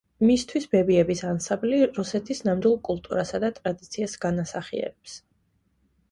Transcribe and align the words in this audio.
მისთვის 0.27 0.63
ბებიების 0.69 1.19
ანსაბლი 1.31 1.81
რუსეთის 1.97 2.41
ნადვილ 2.47 2.73
კულტურასა 2.87 3.41
და 3.43 3.51
ტრადიციას 3.59 4.15
განასახიერებს. 4.25 5.15